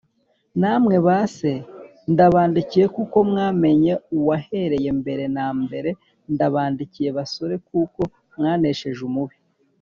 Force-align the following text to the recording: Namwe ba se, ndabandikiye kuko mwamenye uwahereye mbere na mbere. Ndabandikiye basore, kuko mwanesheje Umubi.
Namwe 0.61 0.95
ba 1.05 1.17
se, 1.35 1.53
ndabandikiye 2.11 2.85
kuko 2.95 3.17
mwamenye 3.29 3.93
uwahereye 4.17 4.89
mbere 5.01 5.23
na 5.35 5.47
mbere. 5.61 5.89
Ndabandikiye 6.33 7.09
basore, 7.17 7.55
kuko 7.67 7.99
mwanesheje 8.37 9.01
Umubi. 9.09 9.35